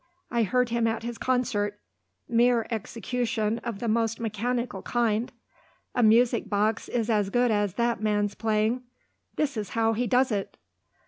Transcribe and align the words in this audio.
I 0.31 0.41
heard 0.41 0.69
him 0.69 0.87
at 0.87 1.03
his 1.03 1.19
concert. 1.19 1.79
Mere 2.27 2.65
execution 2.71 3.59
of 3.59 3.77
the 3.77 3.87
most 3.87 4.19
mechanical 4.19 4.81
kind. 4.81 5.31
A 5.93 6.01
musical 6.01 6.49
box 6.49 6.89
is 6.89 7.07
as 7.07 7.29
good 7.29 7.51
as 7.51 7.75
that 7.75 8.01
man's 8.01 8.33
playing. 8.33 8.81
This 9.35 9.55
is 9.57 9.69
how 9.77 9.93
he 9.93 10.07
does 10.07 10.31
it!" 10.31 10.57